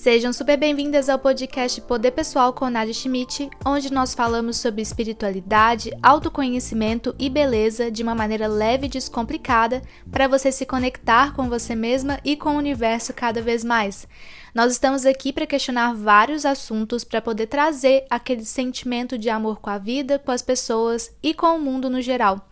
[0.00, 5.92] Sejam super bem-vindas ao podcast Poder Pessoal com Nadia Schmidt, onde nós falamos sobre espiritualidade,
[6.02, 11.74] autoconhecimento e beleza de uma maneira leve e descomplicada para você se conectar com você
[11.74, 14.08] mesma e com o universo cada vez mais.
[14.54, 19.68] Nós estamos aqui para questionar vários assuntos para poder trazer aquele sentimento de amor com
[19.68, 22.49] a vida, com as pessoas e com o mundo no geral.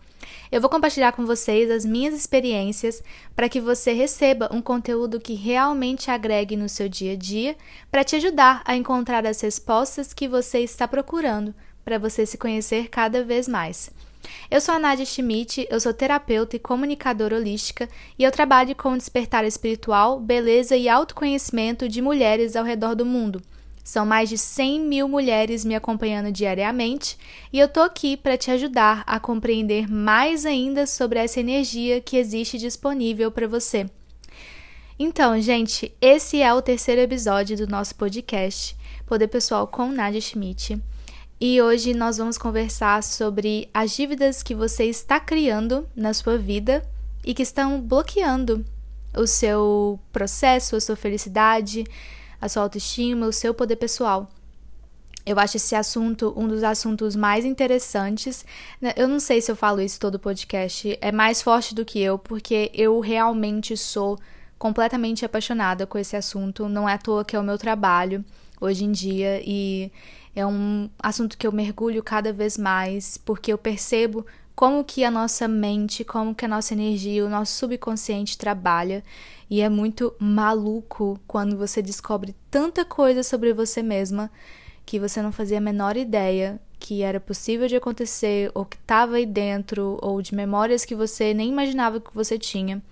[0.51, 3.03] Eu vou compartilhar com vocês as minhas experiências
[3.35, 7.55] para que você receba um conteúdo que realmente agregue no seu dia a dia,
[7.91, 12.89] para te ajudar a encontrar as respostas que você está procurando, para você se conhecer
[12.89, 13.91] cada vez mais.
[14.51, 17.87] Eu sou a Nadia Schmidt, eu sou terapeuta e comunicadora holística
[18.17, 23.41] e eu trabalho com despertar espiritual, beleza e autoconhecimento de mulheres ao redor do mundo.
[23.83, 27.17] São mais de 100 mil mulheres me acompanhando diariamente
[27.51, 32.17] e eu tô aqui para te ajudar a compreender mais ainda sobre essa energia que
[32.17, 33.89] existe disponível para você.
[34.97, 40.77] Então, gente, esse é o terceiro episódio do nosso podcast Poder Pessoal com Nadia Schmidt.
[41.41, 46.85] E hoje nós vamos conversar sobre as dívidas que você está criando na sua vida
[47.23, 48.65] e que estão bloqueando
[49.15, 51.85] o seu processo, a sua felicidade,
[52.39, 54.29] a sua autoestima, o seu poder pessoal.
[55.25, 58.45] Eu acho esse assunto um dos assuntos mais interessantes.
[58.81, 58.93] Né?
[58.95, 62.17] Eu não sei se eu falo isso todo podcast, é mais forte do que eu,
[62.17, 64.17] porque eu realmente sou
[64.57, 66.67] completamente apaixonada com esse assunto.
[66.67, 68.23] Não é à toa que é o meu trabalho
[68.59, 69.91] hoje em dia e
[70.35, 74.25] é um assunto que eu mergulho cada vez mais, porque eu percebo
[74.59, 79.05] como que a nossa mente, como que a nossa energia, o nosso subconsciente trabalha.
[79.49, 84.29] E é muito maluco quando você descobre tanta coisa sobre você mesma
[84.85, 89.15] que você não fazia a menor ideia que era possível de acontecer, ou que estava
[89.15, 92.83] aí dentro, ou de memórias que você nem imaginava que você tinha.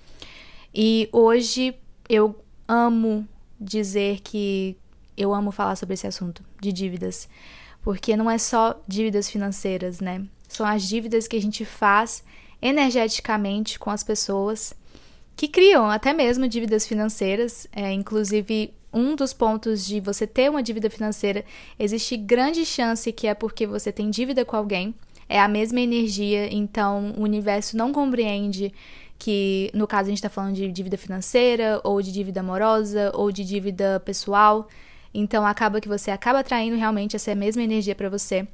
[0.73, 1.75] E hoje
[2.07, 2.33] eu
[2.65, 3.27] amo
[3.59, 4.77] dizer que
[5.17, 7.27] eu amo falar sobre esse assunto de dívidas,
[7.87, 10.21] porque não é só dívidas financeiras, né?
[10.49, 12.21] São as dívidas que a gente faz
[12.61, 14.73] energeticamente com as pessoas
[15.37, 17.65] que criam até mesmo dívidas financeiras.
[17.71, 21.45] É, inclusive, um dos pontos de você ter uma dívida financeira,
[21.79, 24.93] existe grande chance que é porque você tem dívida com alguém.
[25.29, 28.73] É a mesma energia, então o universo não compreende
[29.17, 33.31] que, no caso, a gente está falando de dívida financeira, ou de dívida amorosa, ou
[33.31, 34.67] de dívida pessoal.
[35.13, 38.47] Então acaba que você acaba atraindo realmente essa mesma energia para você.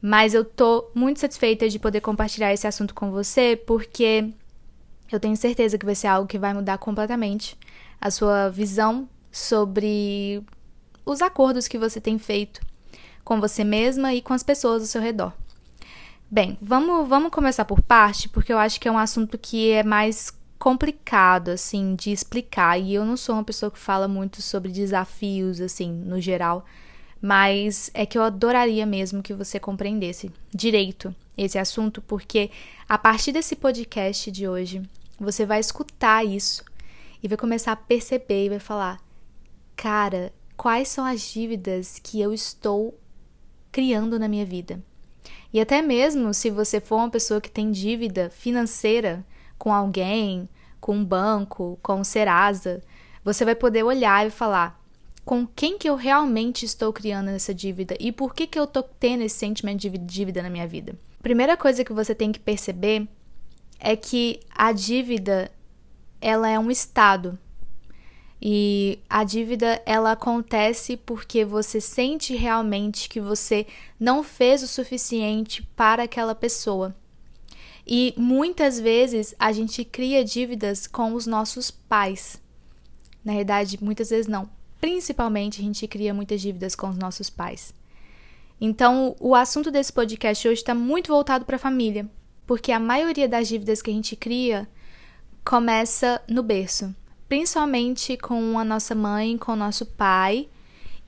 [0.00, 4.30] Mas eu tô muito satisfeita de poder compartilhar esse assunto com você, porque
[5.10, 7.56] eu tenho certeza que vai ser algo que vai mudar completamente
[8.00, 10.42] a sua visão sobre
[11.04, 12.60] os acordos que você tem feito
[13.24, 15.32] com você mesma e com as pessoas ao seu redor.
[16.30, 19.84] Bem, vamos, vamos começar por parte, porque eu acho que é um assunto que é
[19.84, 22.78] mais complicado, assim, de explicar.
[22.78, 26.64] E eu não sou uma pessoa que fala muito sobre desafios, assim, no geral.
[27.20, 32.50] Mas é que eu adoraria mesmo que você compreendesse direito esse assunto, porque
[32.88, 34.82] a partir desse podcast de hoje,
[35.18, 36.64] você vai escutar isso
[37.22, 39.00] e vai começar a perceber e vai falar:
[39.74, 42.98] cara, quais são as dívidas que eu estou
[43.72, 44.82] criando na minha vida?
[45.52, 49.24] E até mesmo se você for uma pessoa que tem dívida financeira
[49.58, 50.48] com alguém,
[50.80, 52.82] com um banco, com o Serasa,
[53.24, 54.80] você vai poder olhar e falar:
[55.24, 58.84] com quem que eu realmente estou criando essa dívida e por que que eu estou
[58.84, 60.96] tendo esse sentimento de dívida na minha vida.
[61.20, 63.08] Primeira coisa que você tem que perceber
[63.80, 65.50] é que a dívida
[66.20, 67.36] ela é um estado.
[68.40, 73.66] E a dívida ela acontece porque você sente realmente que você
[73.98, 76.94] não fez o suficiente para aquela pessoa.
[77.86, 82.40] E muitas vezes a gente cria dívidas com os nossos pais.
[83.24, 87.74] Na verdade, muitas vezes não principalmente a gente cria muitas dívidas com os nossos pais.
[88.60, 92.08] Então, o assunto desse podcast hoje está muito voltado para a família,
[92.46, 94.68] porque a maioria das dívidas que a gente cria
[95.44, 96.94] começa no berço,
[97.28, 100.48] principalmente com a nossa mãe, com o nosso pai.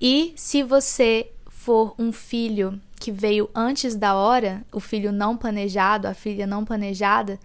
[0.01, 6.09] E se você for um filho que veio antes da hora, o filho não planejado,
[6.09, 7.39] a filha não planejada,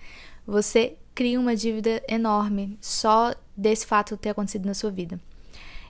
[0.46, 5.20] você cria uma dívida enorme só desse fato ter acontecido na sua vida.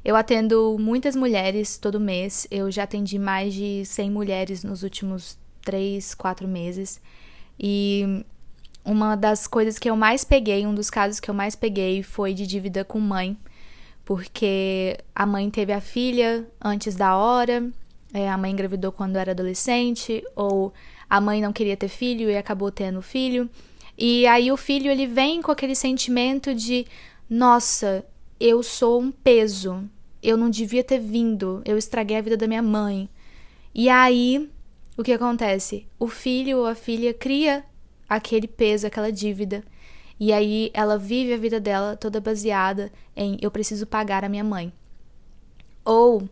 [0.04, 2.46] Eu atendo muitas mulheres todo mês.
[2.52, 7.02] Eu já atendi mais de 100 mulheres nos últimos 3, 4 meses.
[7.58, 8.26] E
[8.84, 12.34] uma das coisas que eu mais peguei, um dos casos que eu mais peguei foi
[12.34, 13.38] de dívida com mãe,
[14.04, 17.72] porque a mãe teve a filha antes da hora,
[18.14, 20.74] é, a mãe engravidou quando era adolescente, ou
[21.10, 23.50] a mãe não queria ter filho e acabou tendo filho.
[23.98, 26.86] E aí o filho ele vem com aquele sentimento de
[27.30, 28.06] nossa,
[28.40, 29.90] eu sou um peso
[30.24, 33.10] eu não devia ter vindo, eu estraguei a vida da minha mãe.
[33.76, 34.50] E aí,
[34.98, 35.86] o que acontece?
[36.00, 37.66] O filho ou a filha cria
[38.08, 39.64] aquele peso, aquela dívida.
[40.18, 44.44] E aí ela vive a vida dela toda baseada em eu preciso pagar a minha
[44.44, 44.72] mãe.
[45.84, 46.30] Ou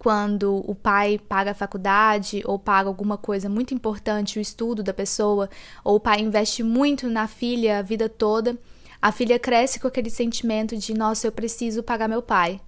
[0.00, 4.94] quando o pai paga a faculdade ou paga alguma coisa muito importante, o estudo da
[4.94, 5.50] pessoa,
[5.84, 8.58] ou o pai investe muito na filha a vida toda,
[9.02, 12.62] a filha cresce com aquele sentimento de: nossa, eu preciso pagar meu pai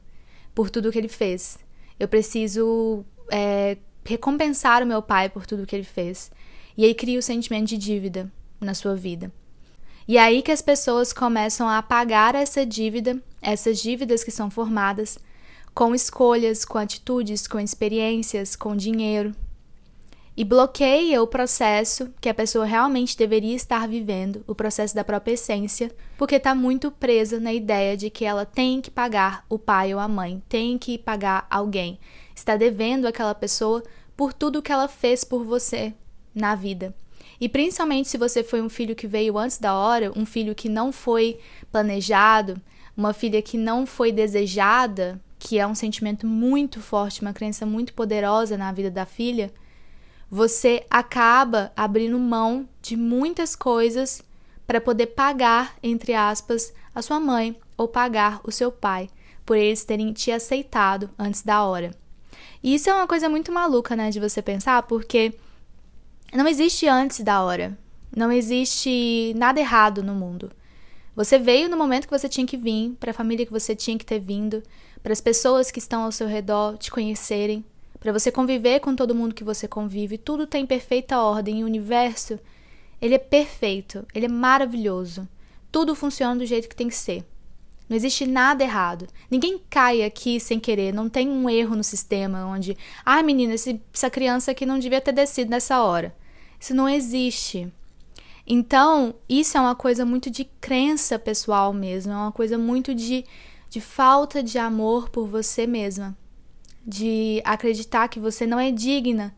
[0.55, 1.59] por tudo que ele fez.
[1.99, 6.31] Eu preciso é, recompensar o meu pai por tudo que ele fez.
[6.77, 8.31] E aí cria o sentimento de dívida
[8.61, 9.33] na sua vida.
[10.07, 14.51] E é aí que as pessoas começam a pagar essa dívida, essas dívidas que são
[14.51, 15.19] formadas,
[15.75, 19.35] com escolhas, com atitudes, com experiências, com dinheiro.
[20.35, 25.35] E bloqueia o processo que a pessoa realmente deveria estar vivendo, o processo da própria
[25.35, 29.93] essência, porque está muito presa na ideia de que ela tem que pagar o pai
[29.93, 31.99] ou a mãe, tem que pagar alguém,
[32.35, 33.83] está devendo aquela pessoa
[34.17, 35.93] por tudo que ela fez por você
[36.35, 36.95] na vida.
[37.39, 40.69] E principalmente se você foi um filho que veio antes da hora, um filho que
[40.69, 41.39] não foi
[41.71, 42.59] planejado,
[42.97, 47.93] uma filha que não foi desejada, que é um sentimento muito forte, uma crença muito
[47.95, 49.53] poderosa na vida da filha,
[50.31, 54.23] você acaba abrindo mão de muitas coisas
[54.69, 59.11] para poder pagar, entre aspas, a sua mãe ou pagar o seu pai,
[59.45, 61.91] por eles terem te aceitado antes da hora.
[62.63, 65.35] E isso é uma coisa muito maluca, né, de você pensar, porque
[66.33, 67.77] não existe antes da hora.
[68.15, 70.53] Não existe nada errado no mundo.
[71.17, 73.99] Você veio no momento que você tinha que vir, para a família que você tinha
[73.99, 74.63] que ter vindo,
[75.03, 77.65] para as pessoas que estão ao seu redor te conhecerem,
[77.99, 80.19] para você conviver com todo mundo que você convive.
[80.19, 81.63] Tudo tem perfeita ordem.
[81.63, 82.39] o universo,
[83.01, 85.29] ele é perfeito, ele é maravilhoso.
[85.71, 87.25] Tudo funciona do jeito que tem que ser.
[87.89, 89.07] Não existe nada errado.
[89.31, 90.95] Ninguém cai aqui sem querer.
[90.95, 95.13] Não tem um erro no sistema onde, ah, menina, essa criança aqui não devia ter
[95.13, 96.15] descido nessa hora.
[96.59, 97.71] Isso não existe.
[98.47, 102.13] Então, isso é uma coisa muito de crença pessoal mesmo.
[102.13, 103.25] É uma coisa muito de
[103.73, 106.15] de falta de amor por você mesma,
[106.87, 109.35] de acreditar que você não é digna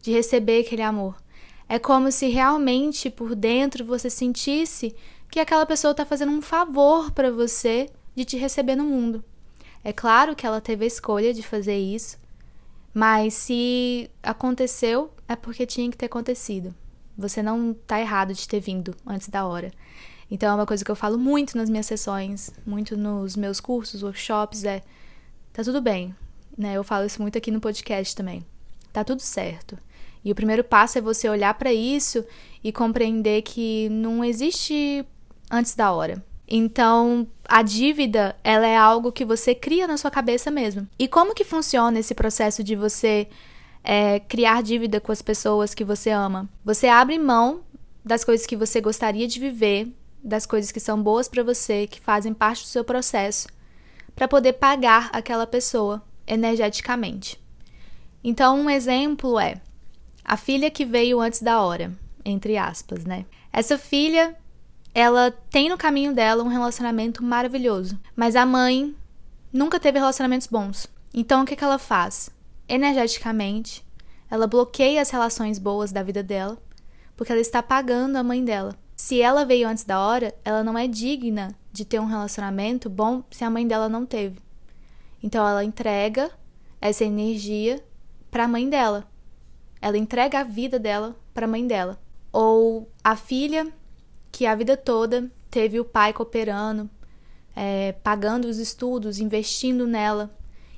[0.00, 1.22] de receber aquele amor.
[1.68, 4.96] É como se realmente por dentro você sentisse
[5.30, 9.22] que aquela pessoa está fazendo um favor para você de te receber no mundo.
[9.84, 12.16] É claro que ela teve a escolha de fazer isso,
[12.94, 16.74] mas se aconteceu, é porque tinha que ter acontecido.
[17.18, 19.70] Você não está errado de ter vindo antes da hora.
[20.30, 24.02] Então é uma coisa que eu falo muito nas minhas sessões, muito nos meus cursos,
[24.02, 24.82] workshops, é
[25.52, 26.14] tá tudo bem,
[26.56, 26.74] né?
[26.74, 28.44] Eu falo isso muito aqui no podcast também.
[28.92, 29.78] Tá tudo certo.
[30.24, 32.24] E o primeiro passo é você olhar para isso
[32.62, 35.04] e compreender que não existe
[35.50, 36.24] antes da hora.
[36.48, 40.86] Então, a dívida, ela é algo que você cria na sua cabeça mesmo.
[40.98, 43.28] E como que funciona esse processo de você
[43.82, 46.48] é, criar dívida com as pessoas que você ama?
[46.64, 47.60] Você abre mão
[48.04, 49.88] das coisas que você gostaria de viver
[50.24, 53.46] das coisas que são boas para você, que fazem parte do seu processo,
[54.16, 57.38] para poder pagar aquela pessoa energeticamente.
[58.22, 59.60] Então, um exemplo é
[60.24, 61.92] a filha que veio antes da hora,
[62.24, 63.26] entre aspas, né?
[63.52, 64.34] Essa filha,
[64.94, 68.96] ela tem no caminho dela um relacionamento maravilhoso, mas a mãe
[69.52, 70.86] nunca teve relacionamentos bons.
[71.12, 72.30] Então, o que, que ela faz?
[72.66, 73.84] Energeticamente,
[74.30, 76.56] ela bloqueia as relações boas da vida dela,
[77.14, 78.74] porque ela está pagando a mãe dela.
[78.96, 83.24] Se ela veio antes da hora, ela não é digna de ter um relacionamento bom
[83.30, 84.38] se a mãe dela não teve.
[85.22, 86.30] Então ela entrega
[86.80, 87.82] essa energia
[88.30, 89.08] para a mãe dela.
[89.80, 91.98] Ela entrega a vida dela para a mãe dela.
[92.32, 93.66] Ou a filha
[94.30, 96.88] que a vida toda teve o pai cooperando,
[97.54, 100.36] é, pagando os estudos, investindo nela.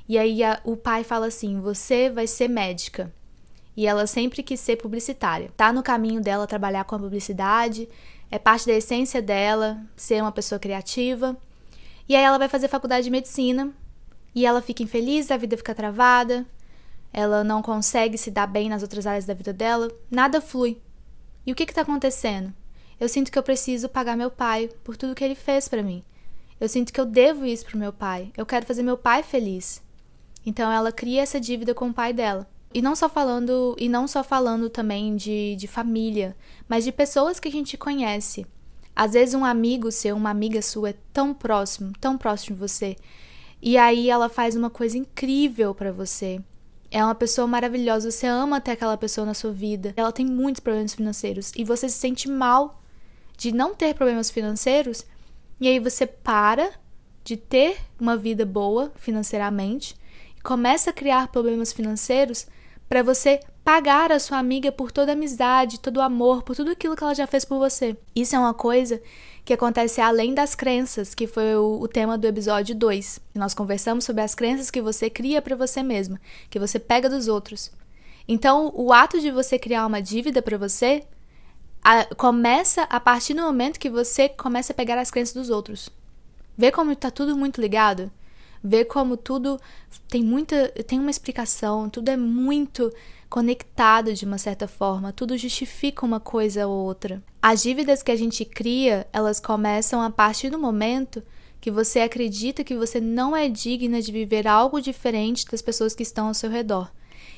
[0.08, 3.12] E aí a, o pai fala assim: você vai ser médica
[3.76, 5.50] e ela sempre quis ser publicitária.
[5.56, 7.88] Tá no caminho dela trabalhar com a publicidade,
[8.30, 11.36] é parte da essência dela ser uma pessoa criativa.
[12.08, 13.72] E aí ela vai fazer faculdade de medicina
[14.34, 16.46] e ela fica infeliz, a vida fica travada,
[17.12, 20.80] ela não consegue se dar bem nas outras áreas da vida dela, nada flui.
[21.46, 22.52] E o que está acontecendo?
[22.98, 26.02] Eu sinto que eu preciso pagar meu pai por tudo que ele fez para mim.
[26.58, 28.32] Eu sinto que eu devo isso pro meu pai.
[28.36, 29.82] Eu quero fazer meu pai feliz.
[30.44, 32.48] Então ela cria essa dívida com o pai dela.
[32.76, 36.36] E não só falando, e não só falando também de, de família,
[36.68, 38.44] mas de pessoas que a gente conhece.
[38.94, 42.94] Às vezes um amigo seu, uma amiga sua é tão próximo, tão próximo de você,
[43.62, 46.38] e aí ela faz uma coisa incrível para você.
[46.90, 49.94] É uma pessoa maravilhosa, você ama ter aquela pessoa na sua vida.
[49.96, 52.82] Ela tem muitos problemas financeiros e você se sente mal
[53.38, 55.06] de não ter problemas financeiros,
[55.58, 56.72] e aí você para
[57.24, 59.96] de ter uma vida boa financeiramente
[60.36, 62.46] e começa a criar problemas financeiros
[62.88, 66.70] para você pagar a sua amiga por toda a amizade, todo o amor, por tudo
[66.70, 67.96] aquilo que ela já fez por você.
[68.14, 69.02] Isso é uma coisa
[69.44, 73.20] que acontece além das crenças, que foi o, o tema do episódio 2.
[73.34, 77.28] Nós conversamos sobre as crenças que você cria para você mesma, que você pega dos
[77.28, 77.70] outros.
[78.28, 81.04] Então, o ato de você criar uma dívida para você
[81.82, 85.88] a, começa a partir do momento que você começa a pegar as crenças dos outros.
[86.58, 88.10] Vê como está tudo muito ligado?
[88.68, 89.60] Vê como tudo
[90.08, 92.92] tem muita tem uma explicação, tudo é muito
[93.30, 97.22] conectado de uma certa forma, tudo justifica uma coisa ou outra.
[97.40, 101.22] As dívidas que a gente cria, elas começam a partir do momento
[101.60, 106.02] que você acredita que você não é digna de viver algo diferente das pessoas que
[106.02, 106.90] estão ao seu redor.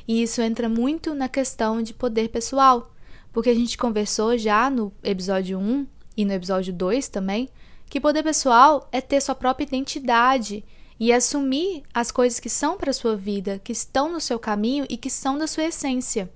[0.06, 2.90] E isso entra muito na questão de poder pessoal,
[3.34, 7.50] porque a gente conversou já no episódio 1 e no episódio 2 também
[7.88, 10.64] que poder pessoal é ter sua própria identidade
[10.98, 14.96] e assumir as coisas que são para sua vida, que estão no seu caminho e
[14.96, 16.30] que são da sua essência.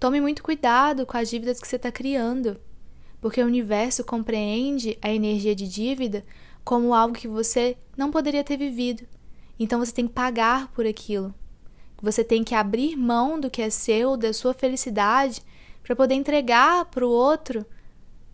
[0.00, 2.58] Tome muito cuidado com as dívidas que você está criando,
[3.20, 6.24] porque o universo compreende a energia de dívida
[6.64, 9.04] como algo que você não poderia ter vivido.
[9.58, 11.34] Então você tem que pagar por aquilo.
[12.00, 15.42] Você tem que abrir mão do que é seu, da sua felicidade,
[15.82, 17.66] para poder entregar para o outro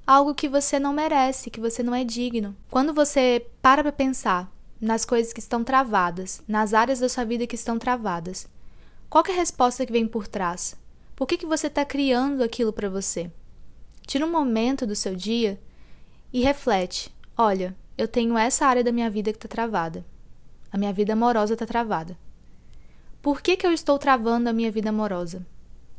[0.06, 2.54] algo que você não merece, que você não é digno.
[2.70, 4.53] Quando você para para pensar
[4.84, 8.46] nas coisas que estão travadas, nas áreas da sua vida que estão travadas,
[9.08, 10.76] qual é a resposta que vem por trás?
[11.16, 13.30] Por que, que você está criando aquilo para você?
[14.06, 15.58] Tira um momento do seu dia
[16.32, 20.04] e reflete: olha, eu tenho essa área da minha vida que está travada.
[20.70, 22.18] A minha vida amorosa está travada.
[23.22, 25.46] Por que, que eu estou travando a minha vida amorosa?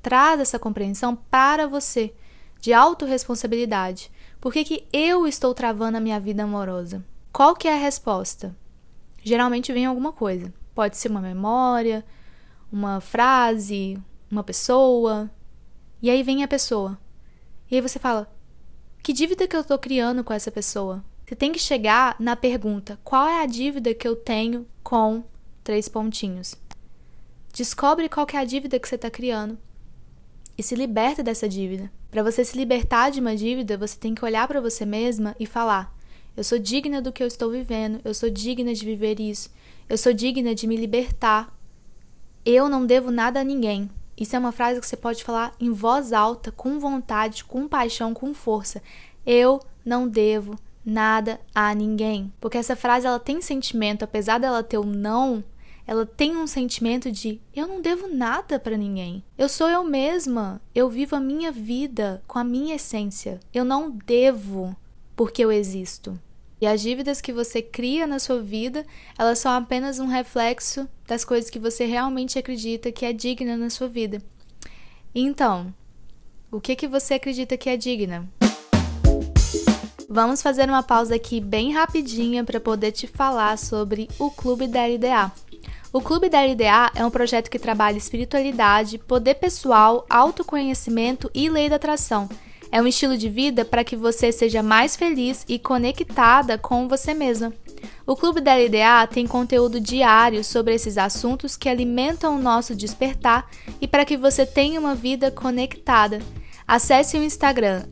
[0.02, 2.14] Traz essa compreensão para você
[2.62, 4.12] de autorresponsabilidade.
[4.40, 7.04] Por que, que eu estou travando a minha vida amorosa?
[7.32, 8.56] Qual que é a resposta?
[9.26, 10.54] Geralmente vem alguma coisa.
[10.76, 12.06] Pode ser uma memória,
[12.72, 13.98] uma frase,
[14.30, 15.32] uma pessoa.
[16.00, 16.96] E aí vem a pessoa.
[17.72, 18.32] E aí você fala:
[19.02, 21.04] que dívida que eu estou criando com essa pessoa?
[21.26, 25.24] Você tem que chegar na pergunta: qual é a dívida que eu tenho com
[25.64, 26.54] três pontinhos?
[27.52, 29.58] Descobre qual é a dívida que você está criando
[30.56, 31.92] e se liberta dessa dívida.
[32.12, 35.48] Para você se libertar de uma dívida, você tem que olhar para você mesma e
[35.48, 35.95] falar:
[36.36, 39.50] eu sou digna do que eu estou vivendo, eu sou digna de viver isso,
[39.88, 41.54] eu sou digna de me libertar.
[42.46, 43.90] Eu não devo nada a ninguém.
[44.18, 48.14] Isso é uma frase que você pode falar em voz alta, com vontade, com paixão,
[48.14, 48.82] com força.
[49.26, 52.32] Eu não devo nada a ninguém.
[52.40, 55.44] Porque essa frase ela tem sentimento, apesar dela ter o um não,
[55.88, 59.24] ela tem um sentimento de eu não devo nada para ninguém.
[59.38, 60.62] Eu sou eu mesma.
[60.74, 63.40] Eu vivo a minha vida com a minha essência.
[63.54, 64.76] Eu não devo
[65.16, 66.20] porque eu existo.
[66.60, 68.86] E as dívidas que você cria na sua vida,
[69.18, 73.70] elas são apenas um reflexo das coisas que você realmente acredita que é digna na
[73.70, 74.22] sua vida.
[75.14, 75.74] Então,
[76.52, 78.30] o que que você acredita que é digna?
[80.08, 84.86] Vamos fazer uma pausa aqui bem rapidinha para poder te falar sobre o Clube da
[84.86, 85.32] LDA.
[85.92, 91.68] O Clube da LDA é um projeto que trabalha espiritualidade, poder pessoal, autoconhecimento e lei
[91.68, 92.30] da atração.
[92.72, 97.14] É um estilo de vida para que você seja mais feliz e conectada com você
[97.14, 97.54] mesma.
[98.06, 103.50] O Clube da LDA tem conteúdo diário sobre esses assuntos que alimentam o nosso despertar
[103.80, 106.20] e para que você tenha uma vida conectada.
[106.68, 107.84] Acesse o Instagram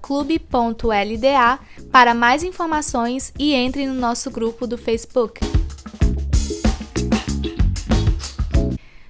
[0.00, 1.58] clube.lda
[1.90, 5.40] para mais informações e entre no nosso grupo do Facebook.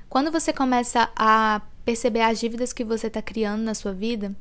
[0.09, 4.35] Quando você começa a perceber as dívidas que você está criando na sua vida,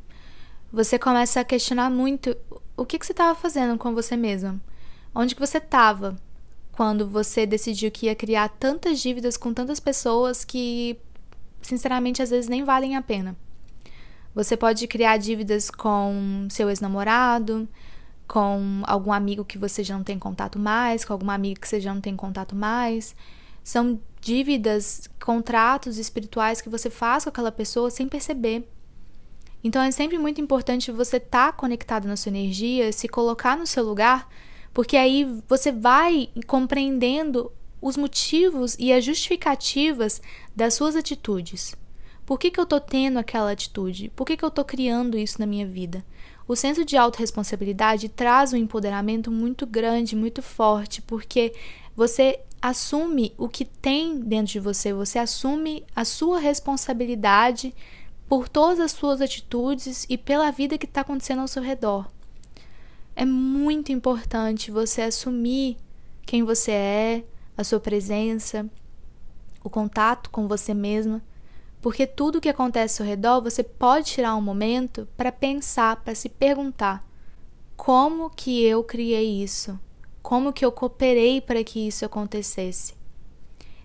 [0.71, 2.35] você começa a questionar muito
[2.77, 4.59] o que, que você estava fazendo com você mesma.
[5.13, 6.15] Onde que você estava
[6.71, 10.97] quando você decidiu que ia criar tantas dívidas com tantas pessoas que,
[11.61, 13.35] sinceramente, às vezes nem valem a pena.
[14.33, 17.67] Você pode criar dívidas com seu ex-namorado,
[18.25, 21.81] com algum amigo que você já não tem contato mais, com alguma amiga que você
[21.81, 23.13] já não tem contato mais.
[23.61, 28.65] São dívidas, contratos espirituais que você faz com aquela pessoa sem perceber.
[29.63, 33.67] Então é sempre muito importante você estar tá conectado na sua energia, se colocar no
[33.67, 34.27] seu lugar,
[34.73, 37.51] porque aí você vai compreendendo
[37.81, 40.21] os motivos e as justificativas
[40.55, 41.75] das suas atitudes.
[42.25, 44.11] Por que, que eu estou tendo aquela atitude?
[44.15, 46.05] Por que, que eu estou criando isso na minha vida?
[46.47, 51.53] O senso de autorresponsabilidade traz um empoderamento muito grande, muito forte, porque
[51.95, 57.73] você assume o que tem dentro de você, você assume a sua responsabilidade
[58.31, 62.07] por todas as suas atitudes e pela vida que está acontecendo ao seu redor.
[63.13, 65.75] É muito importante você assumir
[66.25, 67.23] quem você é,
[67.57, 68.65] a sua presença,
[69.61, 71.21] o contato com você mesma.
[71.81, 76.29] Porque tudo que acontece ao redor, você pode tirar um momento para pensar, para se
[76.29, 77.05] perguntar:
[77.75, 79.77] como que eu criei isso?
[80.21, 82.93] Como que eu cooperei para que isso acontecesse?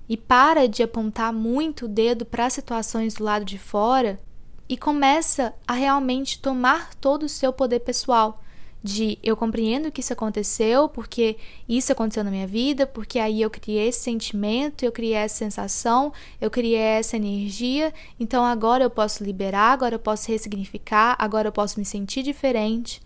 [0.08, 4.24] E para de apontar muito o dedo para situações do lado de fora
[4.68, 8.40] e começa a realmente tomar todo o seu poder pessoal
[8.82, 11.36] de eu compreendo que isso aconteceu, porque
[11.68, 16.12] isso aconteceu na minha vida, porque aí eu criei esse sentimento, eu criei essa sensação,
[16.40, 21.52] eu criei essa energia, então agora eu posso liberar, agora eu posso ressignificar, agora eu
[21.52, 23.00] posso me sentir diferente.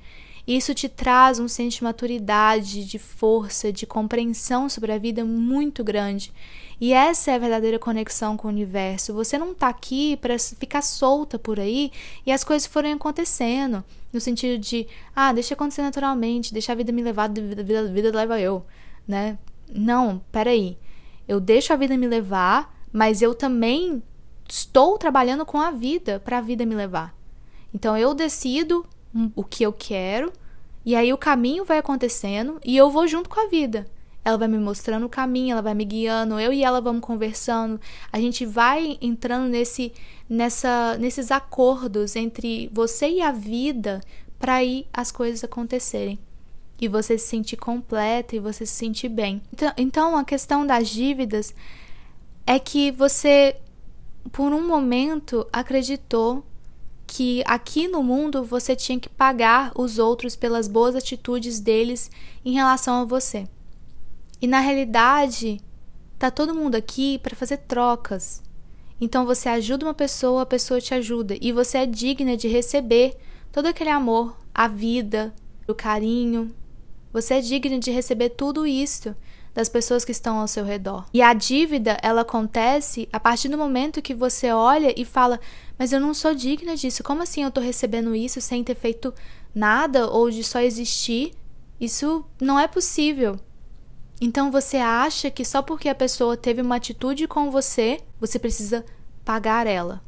[0.51, 5.85] Isso te traz um senso de maturidade, de força, de compreensão sobre a vida muito
[5.85, 6.33] grande.
[6.81, 9.15] E essa é a verdadeira conexão com o universo.
[9.15, 11.93] Você não está aqui para ficar solta por aí
[12.27, 13.85] e as coisas forem acontecendo.
[14.13, 18.11] No sentido de, ah, deixa acontecer naturalmente, deixa a vida me levar, a vida, vida
[18.11, 18.67] leva eu,
[19.07, 19.39] né?
[19.73, 20.77] Não, peraí.
[21.29, 24.03] Eu deixo a vida me levar, mas eu também
[24.49, 27.15] estou trabalhando com a vida para a vida me levar.
[27.73, 28.85] Então eu decido
[29.35, 30.33] o que eu quero,
[30.85, 33.87] e aí o caminho vai acontecendo e eu vou junto com a vida.
[34.25, 37.81] Ela vai me mostrando o caminho, ela vai me guiando, eu e ela vamos conversando.
[38.13, 39.93] A gente vai entrando nesse,
[40.29, 44.01] nessa, nesses acordos entre você e a vida
[44.39, 46.19] para aí as coisas acontecerem.
[46.81, 49.43] E você se sentir completa e você se sentir bem.
[49.53, 51.55] Então, então a questão das dívidas
[52.47, 53.57] é que você,
[54.33, 56.45] por um momento, acreditou
[57.11, 62.09] que aqui no mundo você tinha que pagar os outros pelas boas atitudes deles
[62.45, 63.49] em relação a você.
[64.41, 65.61] E na realidade,
[66.17, 68.41] tá todo mundo aqui para fazer trocas.
[69.01, 73.17] Então você ajuda uma pessoa, a pessoa te ajuda e você é digna de receber
[73.51, 75.35] todo aquele amor, a vida,
[75.67, 76.55] o carinho.
[77.13, 79.17] Você é digna de receber tudo isso
[79.61, 81.05] das pessoas que estão ao seu redor.
[81.13, 85.39] E a dívida, ela acontece a partir do momento que você olha e fala:
[85.79, 87.03] "Mas eu não sou digna disso.
[87.03, 89.13] Como assim eu tô recebendo isso sem ter feito
[89.55, 91.33] nada ou de só existir?
[91.79, 93.39] Isso não é possível."
[94.19, 98.85] Então você acha que só porque a pessoa teve uma atitude com você, você precisa
[99.25, 100.03] pagar ela.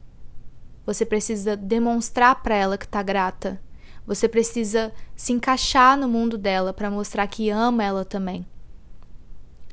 [0.84, 3.60] Você precisa demonstrar para ela que tá grata.
[4.06, 8.44] Você precisa se encaixar no mundo dela para mostrar que ama ela também.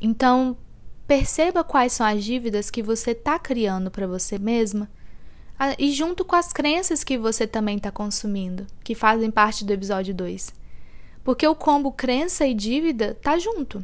[0.02, 0.58] Então,
[1.08, 4.90] perceba quais são as dívidas que você está criando para você mesma
[5.78, 10.14] e junto com as crenças que você também está consumindo, que fazem parte do episódio
[10.14, 10.54] 2.
[11.24, 13.84] Porque o combo crença e dívida tá junto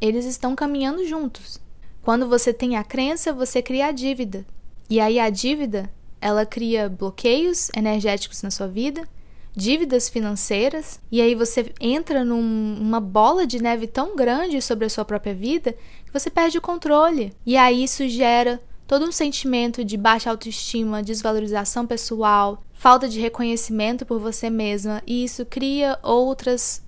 [0.00, 1.60] eles estão caminhando juntos.
[2.02, 4.46] Quando você tem a crença, você cria a dívida.
[4.88, 9.06] E aí a dívida, ela cria bloqueios energéticos na sua vida,
[9.54, 15.04] dívidas financeiras, e aí você entra numa bola de neve tão grande sobre a sua
[15.04, 15.72] própria vida
[16.04, 17.32] que você perde o controle.
[17.44, 24.06] E aí isso gera todo um sentimento de baixa autoestima, desvalorização pessoal, falta de reconhecimento
[24.06, 26.82] por você mesma, e isso cria outras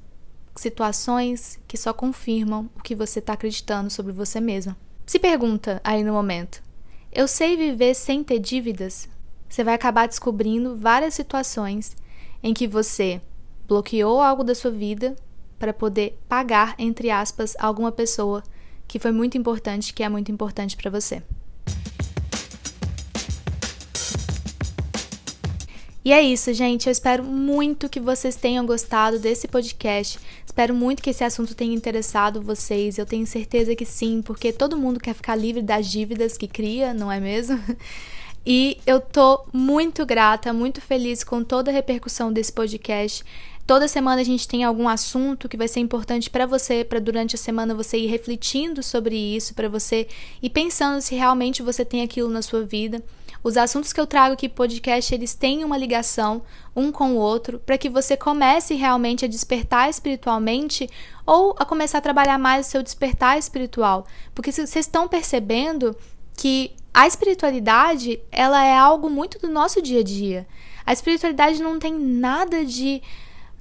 [0.57, 4.77] situações que só confirmam o que você está acreditando sobre você mesma.
[5.07, 6.63] Se pergunta aí no momento:
[7.13, 9.09] eu sei viver sem ter dívidas?
[9.49, 11.97] Você vai acabar descobrindo várias situações
[12.43, 13.21] em que você
[13.67, 15.15] bloqueou algo da sua vida
[15.59, 18.43] para poder pagar, entre aspas, alguma pessoa
[18.89, 21.23] que foi muito importante, que é muito importante para você.
[26.03, 26.87] E é isso, gente.
[26.87, 30.19] Eu espero muito que vocês tenham gostado desse podcast.
[30.47, 32.97] Espero muito que esse assunto tenha interessado vocês.
[32.97, 36.95] Eu tenho certeza que sim, porque todo mundo quer ficar livre das dívidas que cria,
[36.95, 37.61] não é mesmo?
[38.45, 43.25] E eu tô muito grata, muito feliz com toda a repercussão desse podcast.
[43.67, 47.37] Toda semana a gente tem algum assunto que vai ser importante para você, para durante
[47.37, 50.09] a semana você ir refletindo sobre isso, para você
[50.43, 53.01] ir pensando se realmente você tem aquilo na sua vida.
[53.45, 56.43] Os assuntos que eu trago aqui podcast, eles têm uma ligação
[56.75, 60.89] um com o outro, para que você comece realmente a despertar espiritualmente
[61.25, 64.07] ou a começar a trabalhar mais o seu despertar espiritual.
[64.35, 65.97] Porque vocês estão percebendo
[66.37, 70.47] que a espiritualidade, ela é algo muito do nosso dia a dia.
[70.85, 73.03] A espiritualidade não tem nada de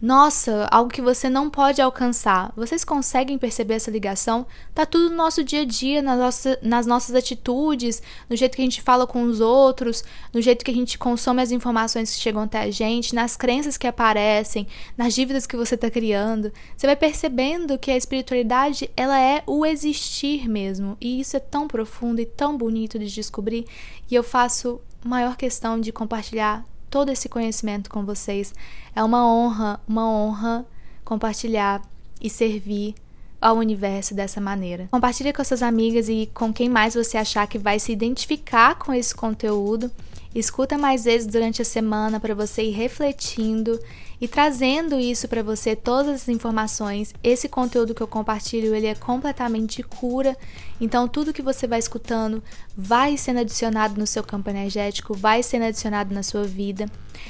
[0.02, 2.54] nossa, algo que você não pode alcançar.
[2.56, 4.48] Vocês conseguem perceber essa ligação?
[4.74, 8.62] Tá tudo no nosso dia a dia, nas nossas, nas nossas atitudes, no jeito que
[8.62, 12.22] a gente fala com os outros, no jeito que a gente consome as informações que
[12.22, 14.66] chegam até a gente, nas crenças que aparecem,
[14.98, 16.50] nas dívidas que você está criando.
[16.78, 20.96] Você vai percebendo que a espiritualidade, ela é o existir mesmo.
[21.02, 23.66] E isso é tão profundo e tão bonito de descobrir.
[24.10, 28.54] E eu faço maior questão de compartilhar todo esse conhecimento com vocês.
[28.96, 30.66] É uma honra, uma honra
[31.04, 31.82] compartilhar
[32.22, 32.96] e servir
[33.42, 34.88] ao universo dessa maneira.
[34.92, 38.94] Compartilhe com suas amigas e com quem mais você achar que vai se identificar com
[38.94, 39.90] esse conteúdo.
[40.36, 43.80] Escuta mais vezes durante a semana para você ir refletindo
[44.22, 47.14] e trazendo isso para você todas as informações.
[47.24, 50.38] Esse conteúdo que eu compartilho, ele é completamente cura.
[50.80, 52.44] Então tudo que você vai escutando
[52.76, 56.86] vai sendo adicionado no seu campo energético, vai sendo adicionado na sua vida.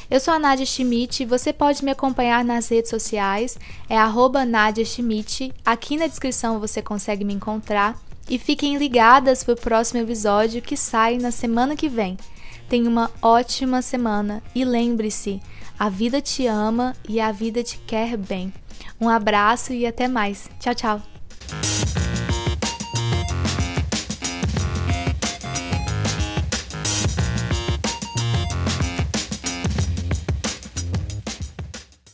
[0.10, 4.86] Eu sou a Nadia Schmidt, você pode me acompanhar nas redes sociais, é arroba Nadia
[4.86, 5.54] Schmidt.
[5.66, 8.00] Aqui na descrição você consegue me encontrar.
[8.30, 12.16] E fiquem ligadas para o próximo episódio que sai na semana que vem.
[12.70, 15.42] Tenha uma ótima semana e lembre-se:
[15.80, 18.54] a vida te ama e a vida te quer bem.
[19.00, 20.50] Um abraço e até mais.
[20.60, 21.09] Tchau, tchau.